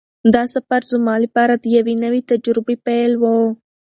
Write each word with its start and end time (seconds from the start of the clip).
دا 0.33 0.43
سفر 0.53 0.81
زما 0.91 1.13
لپاره 1.23 1.53
د 1.57 1.65
یوې 1.77 1.95
نوې 2.03 2.21
تجربې 2.31 2.75
پیل 2.85 3.11
و. 3.21 3.23